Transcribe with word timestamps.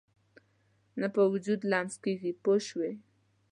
نه 0.99 1.07
په 1.15 1.21
وجود 1.33 1.59
لمس 1.71 1.95
کېږي 2.03 2.31
پوه 2.43 2.57
شوې!. 2.67 2.91